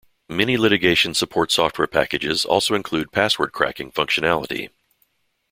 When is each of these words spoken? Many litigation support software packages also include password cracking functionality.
Many 0.27 0.57
litigation 0.57 1.13
support 1.13 1.51
software 1.51 1.85
packages 1.85 2.43
also 2.43 2.73
include 2.73 3.11
password 3.11 3.51
cracking 3.51 3.91
functionality. 3.91 4.71